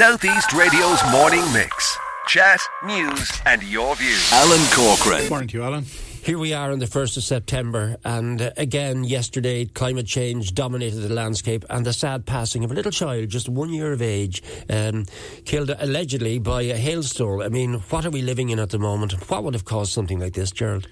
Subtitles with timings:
[0.00, 1.98] Southeast Radio's morning mix.
[2.26, 4.32] Chat, news, and your views.
[4.32, 5.28] Alan Corcoran.
[5.28, 5.84] Morning to you, Alan.
[5.84, 11.12] Here we are on the 1st of September, and again, yesterday, climate change dominated the
[11.12, 15.04] landscape, and the sad passing of a little child, just one year of age, um,
[15.44, 17.42] killed allegedly by a hailstone.
[17.42, 19.12] I mean, what are we living in at the moment?
[19.28, 20.88] What would have caused something like this, Gerald?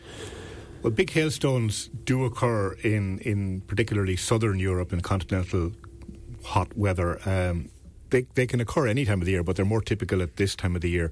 [0.82, 5.72] Well, big hailstones do occur in, in particularly southern Europe in continental
[6.45, 7.18] hot weather.
[7.27, 7.70] Um,
[8.11, 10.54] they, they can occur any time of the year, but they're more typical at this
[10.54, 11.11] time of the year.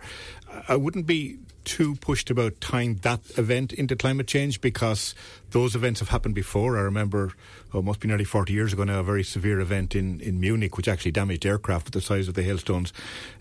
[0.69, 5.15] I wouldn't be too pushed about tying that event into climate change because
[5.57, 6.77] those events have happened before.
[6.77, 7.33] I remember,
[7.73, 10.39] oh, it must be nearly 40 years ago now, a very severe event in, in
[10.39, 12.93] Munich which actually damaged aircraft with the size of the hailstones.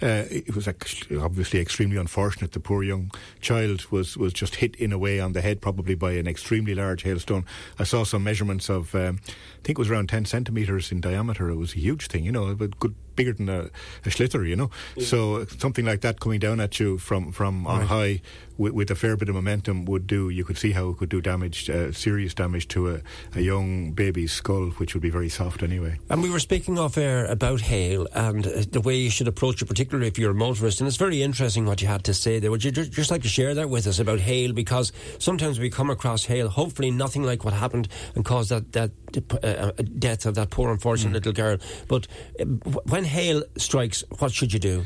[0.01, 2.53] Uh, it was obviously extremely unfortunate.
[2.53, 5.93] The poor young child was, was just hit in a way on the head, probably
[5.93, 7.43] by an extremely large hailstone.
[7.77, 9.31] I saw some measurements of, um, I
[9.65, 11.49] think it was around 10 centimetres in diameter.
[11.49, 13.63] It was a huge thing, you know, but good, bigger than a,
[14.05, 14.69] a sliotar, you know.
[14.95, 15.05] Yeah.
[15.05, 17.87] So something like that coming down at you from, from on right.
[17.87, 18.21] high
[18.57, 20.29] with, with, a fair bit of momentum would do.
[20.29, 23.01] You could see how it could do damage, uh, serious damage to a,
[23.35, 25.99] a, young baby's skull, which would be very soft anyway.
[26.09, 29.61] And we were speaking off air about hail and uh, the way you should approach
[29.61, 30.79] it, particularly if you're a motorist.
[30.79, 32.51] And it's very interesting what you had to say there.
[32.51, 34.53] Would you just, just like to share that with us about hail?
[34.53, 38.91] Because sometimes we come across hail, hopefully nothing like what happened and caused that that
[39.17, 41.25] uh, uh death of that poor unfortunate mm.
[41.25, 41.57] little girl.
[41.87, 42.07] But
[42.39, 42.45] uh,
[42.89, 44.85] when hail strikes, what should you do?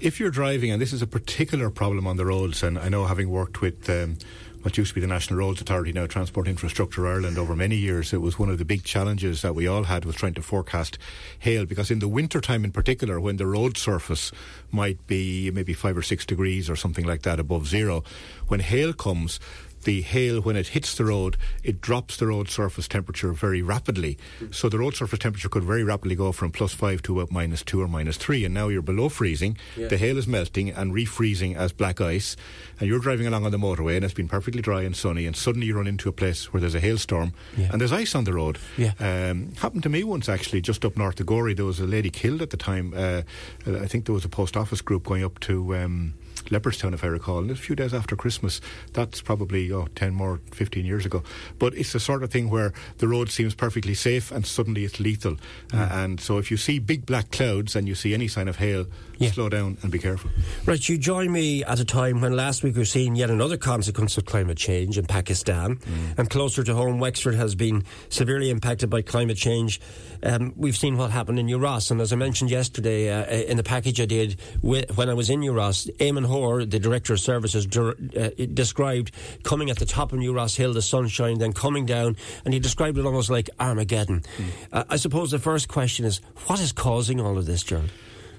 [0.00, 3.06] if you're driving, and this is a particular problem on the roads, and I know
[3.06, 4.16] having worked with um,
[4.62, 8.12] what used to be the National Roads Authority, now Transport Infrastructure Ireland, over many years,
[8.12, 10.98] it was one of the big challenges that we all had was trying to forecast
[11.38, 14.30] hail, because in the winter time in particular, when the road surface
[14.70, 18.04] might be maybe five or six degrees or something like that above zero,
[18.46, 19.40] when hail comes,
[19.84, 24.18] the hail, when it hits the road, it drops the road surface temperature very rapidly.
[24.50, 27.62] So the road surface temperature could very rapidly go from plus five to about minus
[27.62, 28.44] two or minus three.
[28.44, 29.56] And now you're below freezing.
[29.76, 29.88] Yeah.
[29.88, 32.36] The hail is melting and refreezing as black ice.
[32.80, 35.26] And you're driving along on the motorway and it's been perfectly dry and sunny.
[35.26, 37.68] And suddenly you run into a place where there's a hailstorm yeah.
[37.70, 38.58] and there's ice on the road.
[38.76, 38.92] Yeah.
[38.98, 41.54] Um, happened to me once actually, just up north of Gorey.
[41.54, 42.92] There was a lady killed at the time.
[42.96, 43.22] Uh,
[43.66, 45.76] I think there was a post office group going up to.
[45.76, 46.14] Um,
[46.50, 47.38] Leopardstown, if I recall.
[47.38, 48.60] And a few days after Christmas,
[48.92, 51.22] that's probably oh, 10 more, 15 years ago.
[51.58, 55.00] But it's the sort of thing where the road seems perfectly safe and suddenly it's
[55.00, 55.36] lethal.
[55.68, 55.80] Mm.
[55.80, 58.56] Uh, and so if you see big black clouds and you see any sign of
[58.56, 58.86] hail,
[59.18, 59.30] yeah.
[59.30, 60.30] slow down and be careful.
[60.64, 63.56] Right, you join me at a time when last week we were seeing yet another
[63.56, 65.76] consequence of climate change in Pakistan.
[65.76, 66.18] Mm.
[66.18, 69.80] And closer to home, Wexford has been severely impacted by climate change.
[70.22, 71.90] Um, we've seen what happened in Uras.
[71.90, 75.30] And as I mentioned yesterday uh, in the package I did with, when I was
[75.30, 79.12] in Uras, Eamon The Director of Services, uh, described
[79.42, 82.60] coming at the top of New Ross Hill, the sunshine, then coming down, and he
[82.60, 84.20] described it almost like Armageddon.
[84.20, 84.44] Mm.
[84.72, 87.90] Uh, I suppose the first question is what is causing all of this, John?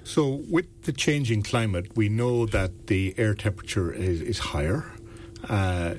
[0.04, 4.90] So, with the changing climate, we know that the air temperature is, is higher.
[5.48, 5.96] Uh,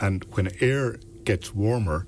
[0.00, 2.06] and when air gets warmer,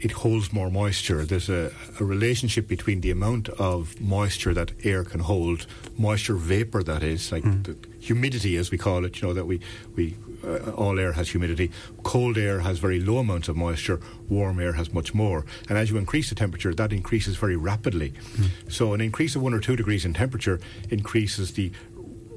[0.00, 1.24] it holds more moisture.
[1.24, 5.66] There's a, a, relationship between the amount of moisture that air can hold,
[5.96, 7.64] moisture vapor that is, like mm.
[7.64, 7.76] the
[8.08, 9.60] humidity as we call it, you know, that we,
[9.94, 11.70] we uh, all air has humidity.
[12.02, 15.44] Cold air has very low amounts of moisture, warm air has much more.
[15.68, 18.10] And as you increase the temperature, that increases very rapidly.
[18.10, 18.72] Mm.
[18.72, 20.58] So an increase of one or two degrees in temperature
[20.90, 21.70] increases the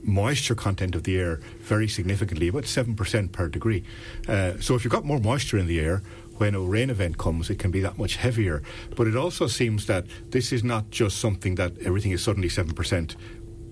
[0.03, 3.83] moisture content of the air very significantly, about 7% per degree.
[4.27, 6.01] Uh, so if you've got more moisture in the air,
[6.37, 8.63] when a rain event comes, it can be that much heavier.
[8.95, 13.15] But it also seems that this is not just something that everything is suddenly 7%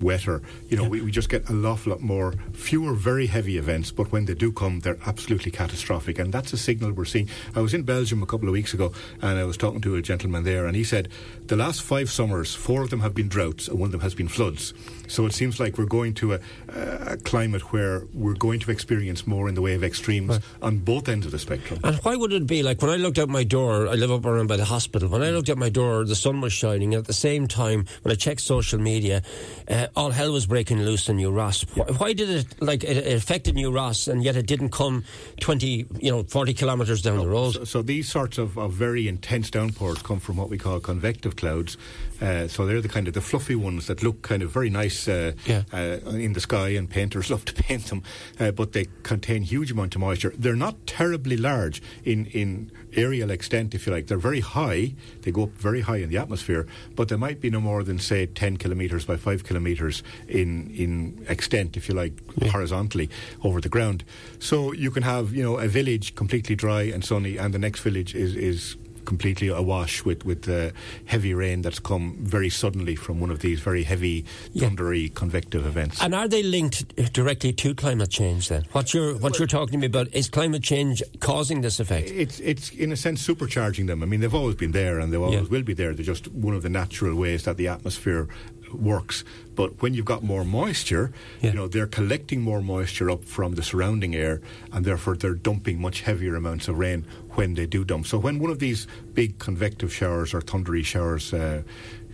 [0.02, 0.42] wetter.
[0.68, 0.90] You know, yeah.
[0.90, 4.34] we, we just get a lot, lot more, fewer very heavy events, but when they
[4.34, 6.20] do come, they're absolutely catastrophic.
[6.20, 7.30] And that's a signal we're seeing.
[7.56, 10.02] I was in Belgium a couple of weeks ago and I was talking to a
[10.02, 11.10] gentleman there, and he said
[11.48, 14.16] the last five summers, four of them have been droughts and one of them has
[14.16, 14.74] been floods.
[15.10, 16.40] So it seems like we're going to a,
[16.70, 20.42] a climate where we're going to experience more in the way of extremes right.
[20.62, 21.80] on both ends of the spectrum.
[21.84, 23.88] And why would it be like when I looked out my door?
[23.88, 25.10] I live up around by the hospital.
[25.10, 26.94] When I looked out my door, the sun was shining.
[26.94, 29.24] At the same time, when I checked social media,
[29.68, 31.64] uh, all hell was breaking loose in New Ross.
[31.76, 35.04] Why, why did it like it, it, affected New Ross, and yet it didn't come
[35.40, 37.54] twenty, you know, forty kilometres down no, the road?
[37.54, 41.36] So, so, these sorts of, of, very intense downpours come from what we call convective
[41.36, 41.78] clouds.
[42.22, 44.99] Uh, so they're the kind of the fluffy ones that look kind of very nice
[45.08, 45.64] uh, yeah.
[45.74, 48.04] Uh, in the sky, and painters love to paint them.
[48.40, 50.34] Uh, but they contain huge amount of moisture.
[50.38, 54.08] They're not terribly large in in aerial extent, if you like.
[54.08, 54.94] They're very high.
[55.22, 58.00] They go up very high in the atmosphere, but they might be no more than
[58.00, 62.50] say ten kilometres by five kilometres in in extent, if you like, yeah.
[62.50, 63.10] horizontally
[63.44, 64.04] over the ground.
[64.40, 67.82] So you can have you know a village completely dry and sunny, and the next
[67.82, 70.72] village is is completely awash with with uh,
[71.06, 74.26] heavy rain that's come very suddenly from one of these very heavy,
[74.56, 76.02] thundery, convective events.
[76.02, 78.50] And are they linked directly to climate change?
[78.50, 82.10] Then what you're what you're talking to me about is climate change causing this effect?
[82.10, 84.04] It's it's in a sense supercharging them.
[84.04, 85.48] I mean, they've always been there, and they always Yeah.
[85.50, 85.94] will be there.
[85.94, 88.28] They're just one of the natural ways that the atmosphere
[88.74, 89.24] works.
[89.56, 91.12] But when you've got more moisture,
[91.42, 91.50] Yeah.
[91.50, 94.42] you know they're collecting more moisture up from the surrounding air,
[94.72, 97.06] and therefore they're dumping much heavier amounts of rain
[97.40, 98.06] when they do dump.
[98.06, 101.34] So when one of these big convective showers or thundery showers.
[101.34, 101.64] Uh,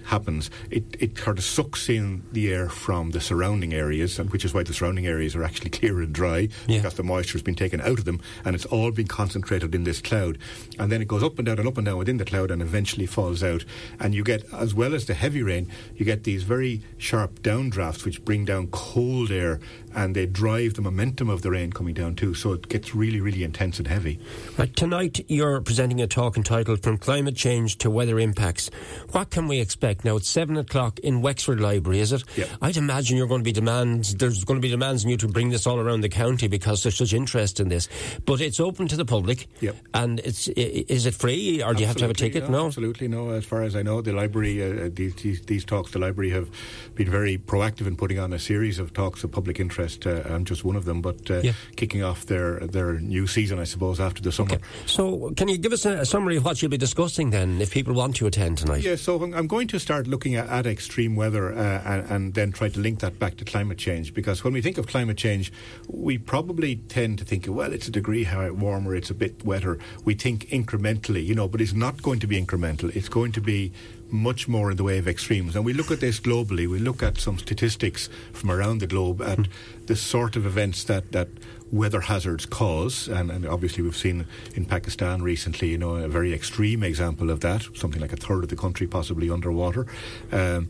[0.06, 4.46] happens, it, it sort of sucks in the air from the surrounding areas, and which
[4.46, 6.78] is why the surrounding areas are actually clear and dry Yeah.
[6.80, 9.84] because the moisture has been taken out of them, and it's all been concentrated in
[9.84, 10.38] this cloud.
[10.80, 12.62] And then it goes up and down and up and down within the cloud, and
[12.62, 13.66] eventually falls out.
[14.00, 18.06] And you get, as well as the heavy rain, you get these very sharp downdrafts
[18.06, 19.60] which bring down cold air,
[19.96, 22.34] and they drive the momentum of the rain coming down too.
[22.34, 24.20] So it gets really, really intense and heavy.
[24.58, 28.70] Right, tonight you're presenting a talk entitled "From Climate Change to Weather Impacts."
[29.12, 30.16] What can we expect now?
[30.18, 32.24] It's seven o'clock in Wexford Library, is it?
[32.36, 32.46] Yeah.
[32.62, 34.16] I'd imagine you're going to be demands.
[34.16, 36.84] There's going to be demands on you to bring this all around the county because
[36.84, 37.88] there's such interest in this.
[38.26, 39.48] But it's open to the public.
[39.62, 39.76] Yep.
[39.94, 42.50] And it's is it free or do you have to have a ticket?
[42.50, 43.30] No, absolutely no.
[43.30, 46.50] As far as I know, the library, uh, these, these, these talks, the library have
[46.96, 50.08] been very proactive in putting on a series of talks of public interest.
[50.08, 51.54] Uh, I'm just one of them, but uh, Yeah.
[51.76, 54.54] kicking off their their new season, I suppose, after the summer.
[54.54, 54.64] Okay.
[54.86, 57.72] So, can you give us a, a summary of what you'll be discussing then, if
[57.72, 58.84] people want to attend tonight?
[58.84, 62.52] Yeah, so I'm going to start looking at, at extreme weather uh, and, and then
[62.52, 65.54] try to link that back to climate change because when we think of climate change,
[65.88, 69.78] we probably tend to think, well, it's a degree warmer, it's a bit wetter.
[70.04, 72.96] We think incrementally, you know, but it's not going to be incremental.
[72.96, 73.72] It's going to be
[74.10, 75.56] much more in the way of extremes.
[75.56, 76.68] And we look at this globally.
[76.68, 79.48] We look at some statistics from around the globe at
[79.86, 81.28] the sort of events that, that
[81.76, 83.08] weather hazards cause.
[83.08, 84.26] And, and obviously, we've seen
[84.56, 88.44] in Pakistan recently, you know, a very extreme example of that, something like a third
[88.44, 89.86] of the country possibly underwater.
[90.32, 90.70] Um,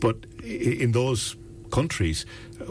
[0.00, 1.36] but in those
[1.70, 2.24] countries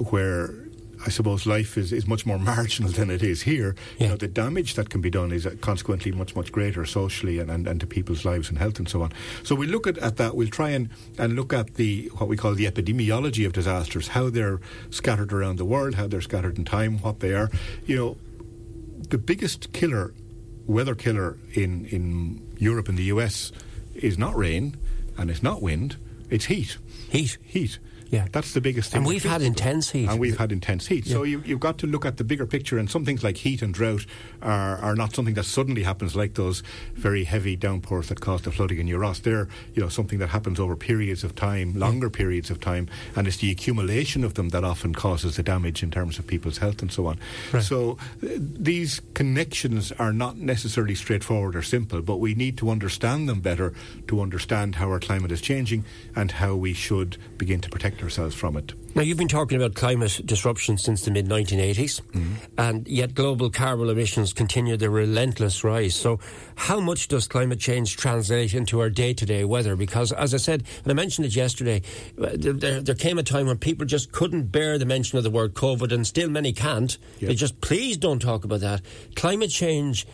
[0.09, 0.64] where
[1.05, 3.75] I suppose life is, is much more marginal than it is here.
[3.97, 4.03] Yeah.
[4.03, 7.39] You know, the damage that can be done is uh, consequently much, much greater socially
[7.39, 9.11] and, and, and to people's lives and health and so on.
[9.43, 10.35] So we look at, at that.
[10.35, 14.29] We'll try and, and look at the what we call the epidemiology of disasters, how
[14.29, 14.59] they're
[14.89, 17.49] scattered around the world, how they're scattered in time, what they are.
[17.85, 18.17] You know,
[19.09, 20.13] the biggest killer,
[20.65, 23.51] weather killer in, in Europe and the US
[23.93, 24.75] is not rain
[25.17, 25.97] and it's not wind,
[26.29, 26.77] it's heat.
[27.09, 27.37] Heat.
[27.43, 27.79] Heat.
[28.09, 28.27] Yeah.
[28.31, 28.99] That's the biggest thing.
[28.99, 30.09] And we've had intense heat.
[30.09, 31.05] And we've had intense heat.
[31.05, 33.61] So you, you've got to look at the bigger picture, and some things like heat
[33.61, 34.05] and drought
[34.41, 36.63] are, are not something that suddenly happens, like those
[36.93, 39.21] very heavy downpours that caused the flooding in Uros.
[39.21, 43.27] They're you know something that happens over periods of time, longer periods of time, and
[43.27, 46.81] it's the accumulation of them that often causes the damage in terms of people's health
[46.81, 47.19] and so on.
[47.51, 47.63] Right.
[47.63, 53.27] So uh, these connections are not necessarily straightforward or simple, but we need to understand
[53.29, 53.73] them better
[54.07, 55.85] to understand how our climate is changing
[56.15, 58.73] and how we should begin to protect ourselves from it.
[58.95, 62.01] Now, you've been talking about climate disruption since the mid 1980s,
[62.57, 65.95] and yet global carbon emissions continue their relentless rise.
[65.95, 66.19] So,
[66.55, 69.75] how much does climate change translate into our day to day weather?
[69.75, 71.81] Because, as I said, and I mentioned it yesterday,
[72.21, 75.29] uh, there, there, came a time when people just couldn't bear the mention of the
[75.29, 76.97] word COVID, and still many can't.
[77.19, 77.27] Yeah.
[77.27, 78.81] They just, please don't talk about that.
[79.15, 80.07] Climate change.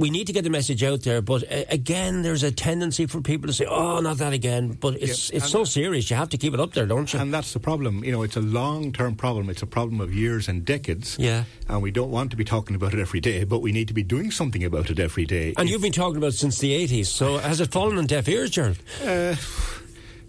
[0.00, 3.20] We need to get the message out there, but uh, again, there's a tendency for
[3.20, 6.30] people to say, "Oh, not that again." But it's Yeah, it's so serious; you have
[6.30, 7.20] to keep it up there, don't you?
[7.20, 8.02] And that's the problem.
[8.02, 9.50] You know, it's a long term problem.
[9.50, 11.18] It's a problem of years and decades.
[11.18, 11.44] Yeah.
[11.68, 13.94] And we don't want to be talking about it every day, but we need to
[13.94, 15.52] be doing something about it every day.
[15.58, 18.26] And you've been talking about it since the 80s, so has it fallen on deaf
[18.26, 18.78] ears, Gerald?
[19.04, 19.36] Uh,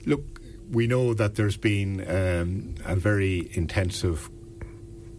[0.05, 0.21] look,
[0.69, 4.29] we know that there's been um, a very intensive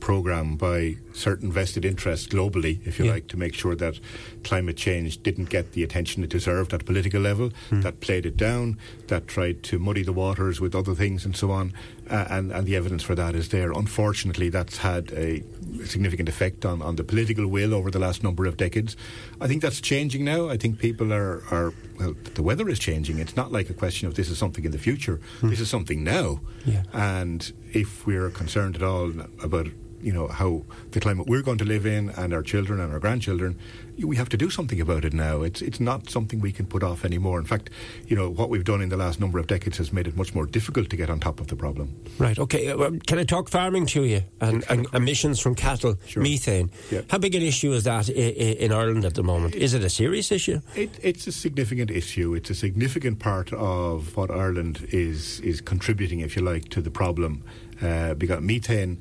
[0.02, 3.12] program by certain vested interests globally, if you Yeah.
[3.12, 4.00] like, to make sure that
[4.42, 8.76] climate change didn't get the attention it deserved at political level, that played it down,
[9.06, 11.72] that tried to muddy the waters with other things and so on.
[12.10, 13.70] Uh, and, and the evidence for that is there.
[13.70, 15.42] Unfortunately, that's had a
[15.84, 18.96] significant effect on, on the political will over the last number of decades.
[19.40, 20.48] I think that's changing now.
[20.48, 23.18] I think people are, are well, the weather is changing.
[23.20, 25.20] It's not like a question of this is something in the future.
[25.42, 26.40] This is something now.
[26.66, 26.82] Yeah.
[26.92, 27.40] And
[27.72, 29.68] if we're concerned at all about
[30.02, 32.98] you know how the climate we're going to live in and our children and our
[32.98, 33.58] grandchildren,
[33.98, 35.42] we have to do something about it now.
[35.42, 37.38] It's it's not something we can put off anymore.
[37.38, 37.70] In fact,
[38.06, 40.34] you know what we've done in the last number of decades has made it much
[40.34, 41.94] more difficult to get on top of the problem.
[42.18, 42.68] Right, okay.
[42.70, 46.22] uh, well, Can I talk farming to you and, and emissions from cattle, Sure.
[46.22, 46.70] methane?
[46.90, 47.02] Yeah.
[47.10, 49.54] How big an issue is that i- i- in Ireland at the moment?
[49.54, 50.60] Is it a serious issue?
[50.74, 52.34] It, it's a significant issue.
[52.34, 56.90] It's a significant part of what Ireland is is contributing, if you like, to the
[56.90, 57.42] problem.
[57.80, 59.00] Uh, because methane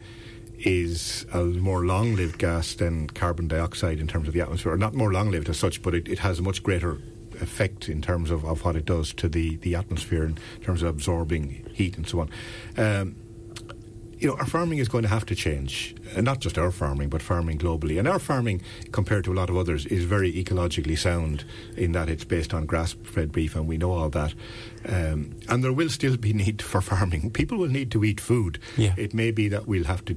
[0.66, 4.76] is a more long-lived gas than carbon dioxide in terms of the atmosphere.
[4.78, 6.98] Not more long-lived as such, but it, it has a much greater
[7.40, 10.90] effect in terms of, of what it does to the, the atmosphere in terms of
[10.90, 12.30] absorbing heat and so on.
[12.78, 13.16] Um,
[14.22, 15.96] you know, our farming is going to have to change.
[16.16, 17.98] And not just our farming, but farming globally.
[17.98, 21.44] And our farming, compared to a lot of others, is very ecologically sound
[21.76, 24.36] in that it's based on grass fed beef, and we know all that.
[24.88, 27.32] Um, and there will still be need for farming.
[27.32, 28.60] People will need to eat food.
[28.78, 28.94] Yeah.
[28.96, 30.16] It may be that we'll have to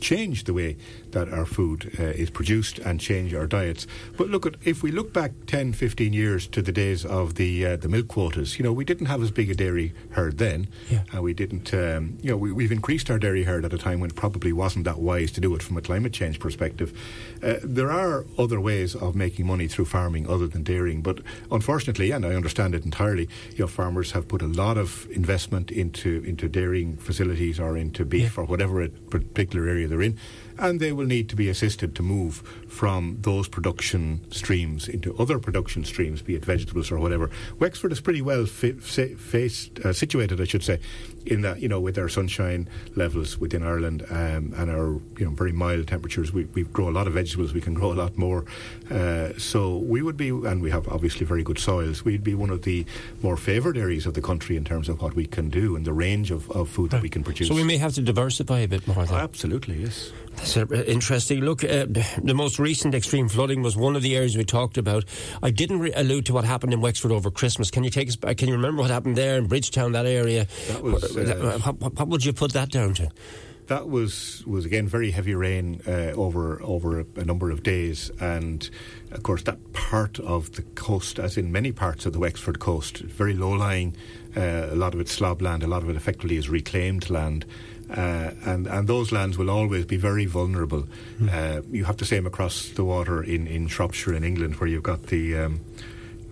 [0.00, 0.76] change the way
[1.10, 3.86] that our food uh, is produced and change our diets.
[4.16, 7.66] But look, at, if we look back 10, 15 years to the days of the
[7.66, 10.68] uh, the milk quotas, you know, we didn't have as big a dairy herd then.
[10.90, 11.02] Yeah.
[11.12, 14.00] And we didn't, um, you know, we, we've increased our dairy herd at a time
[14.00, 16.92] when it probably wasn't that wise to do it from a climate change perspective.
[17.42, 22.10] Uh, there are other ways of making money through farming other than dairying, but unfortunately,
[22.10, 26.22] and I understand it entirely, you know, farmers have put a lot of investment into
[26.26, 28.42] into dairying facilities or into beef Yeah.
[28.42, 30.18] or whatever particular area they're in,
[30.58, 35.38] and they will need to be assisted to move from those production streams into other
[35.38, 37.30] production streams, be it vegetables or whatever.
[37.58, 40.80] Wexford is pretty well fi- faced, uh, situated, I should say,
[41.26, 45.30] in that you know with our sunshine levels within Ireland um, and our you know
[45.30, 47.52] very mild temperatures, we, we grow a lot of vegetables.
[47.52, 48.44] We can grow a lot more,
[48.90, 52.04] uh, so we would be, and we have obviously very good soils.
[52.04, 52.86] We'd be one of the
[53.22, 55.92] more favoured areas of the country in terms of what we can do and the
[55.92, 57.48] range of, of food that we can produce.
[57.48, 59.06] So we may have to diversify a bit more.
[59.08, 60.12] Oh, absolutely, yes.
[60.36, 61.40] That's uh, interesting.
[61.40, 65.04] Look, uh, the most recent extreme flooding was one of the areas we talked about.
[65.42, 67.70] I didn't re- allude to what happened in Wexford over Christmas.
[67.70, 68.36] Can you take us back?
[68.36, 70.46] Can you remember what happened there in Bridgetown, that area?
[70.68, 73.10] That was, uh, what, what- what would you put that down to?
[73.68, 78.12] That was was again very heavy rain uh, over over a, a number of days,
[78.20, 78.68] and
[79.10, 82.98] of course that part of the coast, as in many parts of the Wexford coast,
[82.98, 83.96] very low lying.
[84.36, 85.64] Uh, a lot of it's slob land.
[85.64, 87.44] A lot of it effectively is reclaimed land.
[87.90, 90.88] Uh, and and those lands will always be very vulnerable.
[91.30, 94.82] Uh, you have the same across the water in, in Shropshire in England, where you've
[94.82, 95.60] got the um,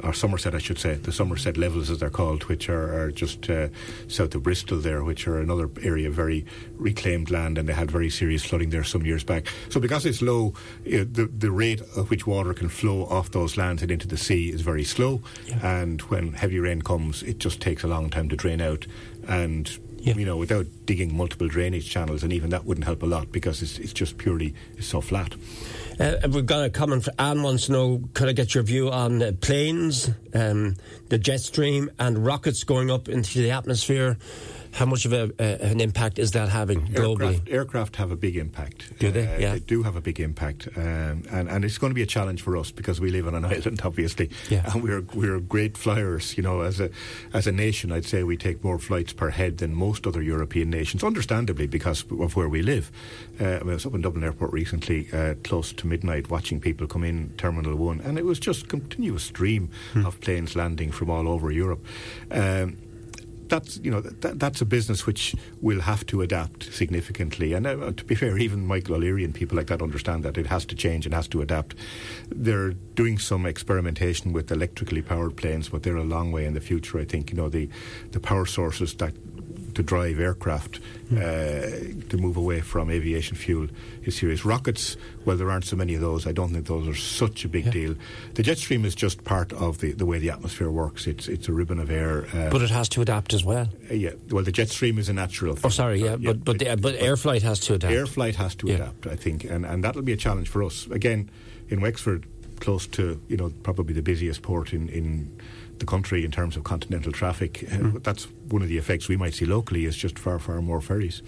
[0.04, 3.49] or Somerset, I should say, the Somerset levels as they're called, which are, are just
[3.49, 3.68] uh,
[4.08, 6.44] south of Bristol there, which are another area of very
[6.76, 9.46] reclaimed land, and they had very serious flooding there some years back.
[9.70, 10.54] So because it's low,
[10.87, 14.16] uh, the the rate at which water can flow off those lands and into the
[14.16, 15.23] sea is very slow,
[15.62, 18.87] and when heavy rain comes, it just takes a long time to drain out,
[19.28, 19.78] and.
[20.04, 20.16] Yeah.
[20.16, 23.62] You know, without digging multiple drainage channels, and even that wouldn't help a lot because
[23.62, 25.34] it's, it's just purely it's so flat.
[25.99, 27.08] Uh, we've got a comment.
[27.18, 30.76] Anne wants to know: Could I get your view on uh, planes, um,
[31.08, 34.18] the jet stream, and rockets going up into the atmosphere?
[34.75, 37.35] How much of a, uh, an impact is that having globally?
[37.37, 38.99] Aircraft, aircraft have a big impact.
[38.99, 39.26] Do they?
[39.26, 39.52] Uh, Yeah.
[39.54, 42.43] They do have a big impact, um, and and it's going to be a challenge
[42.43, 44.73] for us because we live on an island, obviously, Yeah.
[44.73, 46.37] and we're we're great flyers.
[46.37, 46.90] You know, as a
[47.33, 50.71] as a nation, I'd say we take more flights per head than most other European
[50.71, 52.90] nations, understandably because of where we live.
[53.40, 57.04] Uh, I, was up in Dublin Airport recently, uh, close to midnight, watching people come
[57.04, 60.04] in Terminal One, and it was just a continuous stream Hmm.
[60.07, 61.85] of planes landing from all over Europe.
[62.33, 62.76] Um,
[63.48, 67.52] that's you know that, that's a business which will have to adapt significantly.
[67.52, 70.46] And uh, to be fair, even Michael O'Leary and people like that understand that it
[70.46, 71.74] has to change and has to adapt.
[72.28, 76.60] They're doing some experimentation with electrically powered planes, but they're a long way in the
[76.60, 76.98] future.
[76.98, 77.68] I think you know the
[78.12, 79.14] the power sources that
[79.75, 80.81] to drive aircraft
[81.12, 81.16] uh,
[82.09, 83.69] to move away from aviation fuel
[84.04, 84.45] is serious.
[84.45, 86.26] Rockets, well, there aren't so many of those.
[86.26, 87.71] I don't think those are such a big Yeah.
[87.73, 87.95] deal.
[88.35, 91.07] The jet stream is just part of the, the way the atmosphere works.
[91.07, 92.26] It's it's a ribbon of air.
[92.33, 93.69] Uh, But it has to adapt as well.
[93.90, 95.59] uh, yeah, well, the jet stream is a natural.
[95.62, 97.93] Oh, sorry, yeah, Uh, but but, the, but air flight has to adapt.
[97.93, 98.75] air flight has to Yeah.
[98.76, 100.87] adapt, I think, and and that'll be a challenge for us.
[100.90, 101.31] Again,
[101.69, 102.26] in Wexford,
[102.61, 105.28] close to you know probably the busiest port in in
[105.78, 107.64] the country in terms of continental traffic.
[107.73, 107.99] Uh, Hmm.
[108.02, 111.23] that's one of the effects we might see locally is just far far more ferries.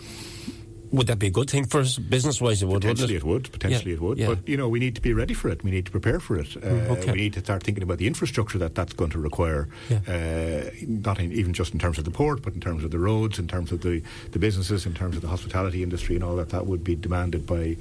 [0.92, 2.62] Would that be a good thing for us, business wise?
[2.62, 3.18] It would, Potentially it?
[3.18, 3.50] it would.
[3.52, 4.18] Potentially Yeah, it would.
[4.18, 4.26] yeah.
[4.28, 5.62] But you know, we need to be ready for it.
[5.64, 6.56] We need to prepare for it.
[6.56, 7.12] Uh, okay.
[7.12, 9.68] We need to start thinking about the infrastructure that that's going to require.
[9.90, 10.00] Yeah.
[10.06, 12.98] Uh, not in, even just in terms of the port, but in terms of the
[12.98, 14.02] roads, in terms of the,
[14.32, 16.50] the businesses, in terms of the hospitality industry, and all that.
[16.50, 17.76] That would be demanded by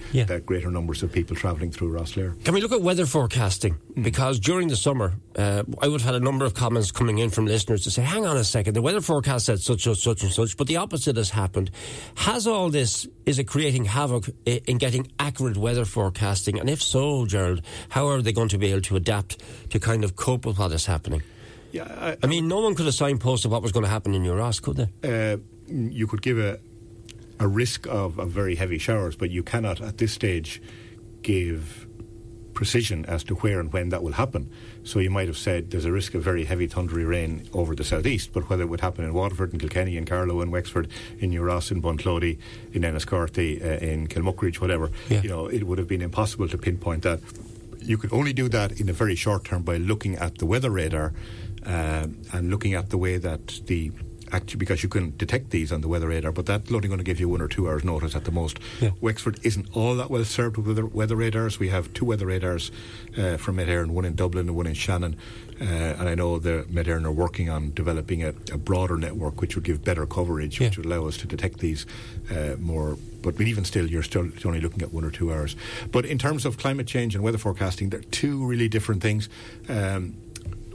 [0.45, 2.43] greater numbers of people travelling through Rosslare.
[2.43, 3.75] Can we look at weather forecasting?
[4.01, 7.29] Because during the summer, uh, I would have had a number of comments coming in
[7.29, 10.23] from listeners to say, hang on a second, the weather forecast said such and such
[10.23, 11.71] and such, but the opposite has happened.
[12.15, 12.94] Has all this,
[13.25, 16.59] is it creating havoc in getting accurate weather forecasting?
[16.59, 20.03] And if so, Gerald, how are they going to be able to adapt to kind
[20.03, 21.21] of cope with what is happening?
[21.71, 24.23] Yeah, I, I mean, no one could have signposted what was going to happen in
[24.23, 24.87] Uras, could they?
[25.33, 25.37] uh,
[25.67, 26.59] you could give a
[27.39, 30.61] a risk of, of very heavy showers, but you cannot at this stage
[31.21, 31.85] give
[32.55, 34.49] precision as to where and when that will happen.
[34.83, 37.83] So you might have said there's a risk of very heavy thundery rain over the
[37.83, 40.87] southeast, but whether it would happen in Waterford, in Kilkenny, in Carlow, in Wexford,
[41.19, 42.39] in New Ross, in Bunclody,
[42.73, 45.21] in Enniscorthy, uh, in Kilmuckridge, whatever, Yeah.
[45.21, 47.19] you know, it would have been impossible to pinpoint that.
[47.81, 50.71] you could only do that in a very short term by looking at the weather
[50.71, 51.13] radar
[51.67, 53.91] uh, and looking at the way that the
[54.35, 57.03] actually because you can detect these on the weather radar, but that's only going to
[57.03, 58.59] give you one or two hours notice at the most.
[58.81, 58.91] Yeah.
[59.01, 61.59] Wexford isn't all that well served with weather, weather radars.
[61.59, 62.71] We have two weather radars
[63.17, 65.15] uh, from Met Éireann, one in Dublin and one in Shannon.
[65.59, 69.39] Uh, and I know the Met Éireann are working on developing a, a, broader network
[69.39, 70.67] which would give better coverage, Yeah.
[70.67, 71.85] which would allow us to detect these
[72.29, 72.97] uh, more.
[73.21, 75.55] But even still, you're still only looking at one or two hours.
[75.91, 79.29] But in terms of climate change and weather forecasting, they're two really different things.
[79.69, 80.17] Um,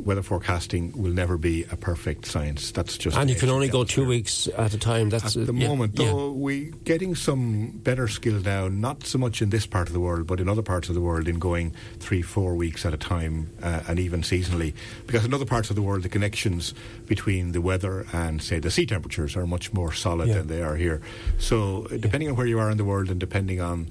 [0.04, 2.73] weather forecasting will never be a perfect science.
[2.73, 5.11] That's just And you can only go two weeks at a time.
[5.11, 6.07] That's At the yeah, moment, yeah.
[6.07, 8.69] though, we getting some better skill now.
[8.69, 11.00] Not so much in this part of the world, but in other parts of the
[11.00, 14.75] world, in going three, four weeks at a time, uh, and even seasonally.
[15.07, 16.75] Because in other parts of the world, the connections
[17.07, 20.35] between the weather and, say, the sea temperatures are much more solid Yeah.
[20.38, 21.00] than they are here.
[21.38, 23.88] So, depending on where you are in the world, and depending on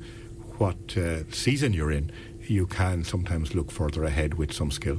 [0.58, 2.12] what uh, season you're in,
[2.48, 4.98] you can sometimes look further ahead with some skill.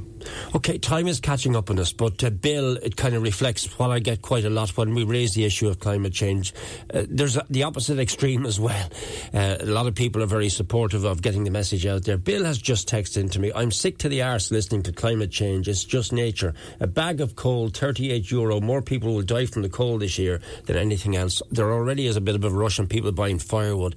[0.54, 3.90] Okay, time is catching up on us, but uh, Bill, it kind of reflects what
[3.90, 6.54] I get quite a lot when we raise the issue of climate change.
[6.92, 8.88] Uh, there's a, the opposite extreme as well.
[9.32, 12.16] Uh, a lot of people are very supportive of getting the message out there.
[12.16, 15.68] Bill has just texted into me, I'm sick to the arse listening to climate change.
[15.68, 16.54] It's just nature.
[16.80, 18.60] A bag of coal, 38 euro.
[18.60, 21.42] More people will die from the cold this year than anything else.
[21.50, 23.94] There already is a bit of a rush on people buying firewood.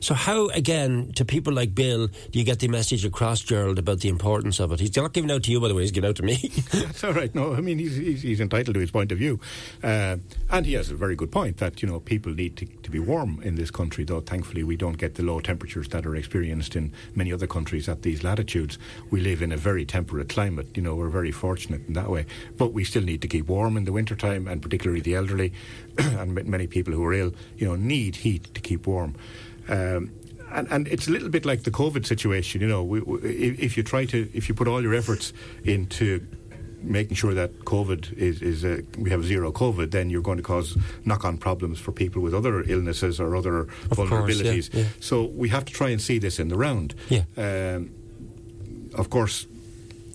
[0.00, 4.00] So, how, again, to people like Bill, do you get the message across, Gerald, about
[4.00, 4.80] the importance of it?
[4.80, 6.36] He's not giving out to you, by the way, he's giving out to me.
[6.72, 7.34] That's all right.
[7.34, 9.40] No, I mean he's, he's, he's entitled to his point of view,
[9.82, 10.16] uh,
[10.50, 12.98] and he has a very good point that you know people need to, to be
[12.98, 14.04] warm in this country.
[14.04, 17.88] Though thankfully we don't get the low temperatures that are experienced in many other countries
[17.88, 18.78] at these latitudes.
[19.10, 20.76] We live in a very temperate climate.
[20.76, 22.26] You know we're very fortunate in that way,
[22.58, 25.52] but we still need to keep warm in the wintertime, and particularly the elderly
[25.98, 27.32] and many people who are ill.
[27.56, 29.14] You know need heat to keep warm.
[29.68, 30.10] Um,
[30.52, 32.60] and, and it's a little bit like the COVID situation.
[32.60, 33.18] You know, we, we,
[33.58, 35.32] if you try to, if you put all your efforts
[35.64, 36.26] into
[36.82, 40.42] making sure that COVID is, is uh, we have zero COVID, then you're going to
[40.42, 44.72] cause knock-on problems for people with other illnesses or other Of course, vulnerabilities.
[44.74, 44.88] yeah, yeah.
[45.00, 46.94] So we have to try and see this in the round.
[47.08, 47.22] Yeah.
[47.36, 47.90] Um,
[48.94, 49.46] of course,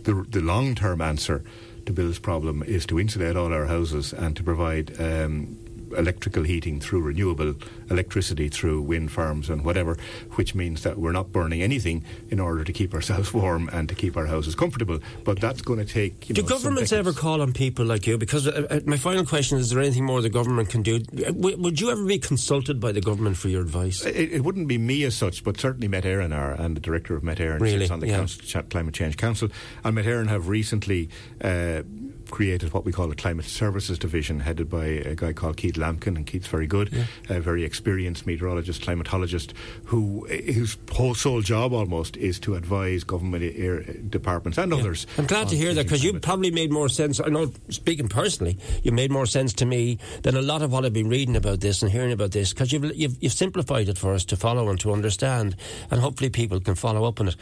[0.03, 1.43] the the long-term answer
[1.85, 4.99] to Bill's problem is to insulate all our houses and to provide.
[4.99, 5.56] Um,
[5.95, 7.53] electrical heating through renewable
[7.89, 9.97] electricity through wind farms and whatever
[10.35, 13.95] which means that we're not burning anything in order to keep ourselves warm and to
[13.95, 17.13] keep our houses comfortable but that's going to take you Do know, some governments ever
[17.13, 18.17] call on people like you?
[18.17, 20.95] Because uh, uh, my final question is: Is there anything more the government can do?
[20.97, 24.05] Uh, w- would you ever be consulted by the government for your advice?
[24.05, 27.15] It, it wouldn't be me as such, but certainly Met Éireann are, and the director
[27.15, 27.79] of Met Éireann Really?
[27.79, 28.17] sits on the Yeah.
[28.17, 29.49] council, Climate Change Council.
[29.83, 31.09] And Met Éireann have recently
[31.41, 31.81] uh,
[32.31, 36.15] created what we call a Climate Services Division, headed by a guy called Keith Lambkin,
[36.15, 39.53] and Keith's very good, a very experienced meteorologist, climatologist,
[39.85, 45.07] who whose whole sole job almost is to advise government uh, air departments and others.
[45.17, 47.19] I'm glad to hear that because you probably made more sense.
[47.19, 50.85] I know, speaking personally, you made more sense to me than a lot of what
[50.85, 53.97] I've been reading about this and hearing about this because you've, you've you've simplified it
[53.97, 55.55] for us to follow and to understand,
[55.91, 57.35] and hopefully people can follow up on it.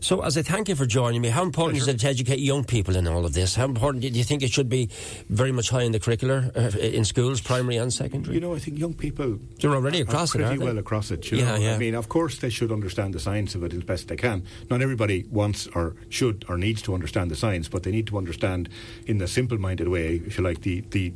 [0.00, 2.64] So, as I thank you for joining me, how important is it to educate young
[2.64, 3.54] people in all of this?
[3.54, 4.88] How important do you think it should be
[5.28, 8.34] very much high in the curricular uh, in schools, primary and secondary?
[8.34, 11.30] You know, I think young people They're already are across it, pretty well across it.
[11.30, 11.56] You Yeah, know?
[11.56, 11.74] yeah.
[11.74, 14.44] I mean, of course, they should understand the science of it as best they can.
[14.70, 18.16] Not everybody wants or should or needs to understand the science, but they need to
[18.16, 18.70] understand,
[19.06, 21.12] in a simple-minded way, if you like, the the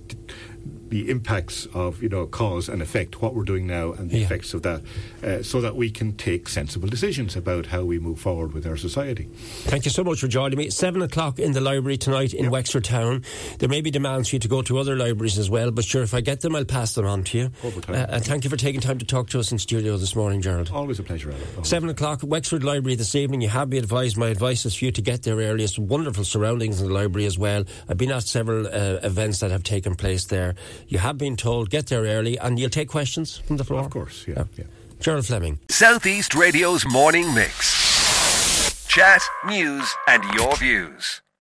[0.88, 4.24] the impacts of you know cause and effect, what we're doing now, and the Yeah.
[4.24, 4.82] effects of that,
[5.22, 8.76] uh, so that we can take sensible decisions about how we move forward with our
[8.76, 9.28] society.
[9.66, 10.68] Thank you so much for joining me.
[10.70, 13.22] Seven o'clock in the library tonight in Wexford Town.
[13.60, 16.02] There may be demands for you to go to other libraries as well, but sure,
[16.02, 17.50] if I get them, I'll pass them on to you.
[17.88, 20.42] Uh, and thank you for taking time to talk to us in studio this morning,
[20.42, 20.70] Gerald.
[20.72, 21.42] Always a pleasure, Alan.
[21.54, 21.68] Always.
[21.68, 23.42] Seven o'clock, Wexford Library this evening.
[23.42, 24.16] You have been advised.
[24.16, 25.62] My advice is for you to get there early.
[25.62, 27.62] It's wonderful surroundings in the library as well.
[27.88, 30.49] I've been at several uh, events that have taken place there.
[30.88, 33.80] You have been told get there early, and you'll take questions from the floor.
[33.80, 34.64] Of course, yeah, yeah.
[35.00, 35.58] Gerald Fleming.
[35.70, 38.86] Southeast Radio's morning mix.
[38.86, 41.22] Chat, news, and your views.